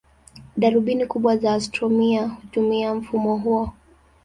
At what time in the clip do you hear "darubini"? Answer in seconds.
0.57-1.05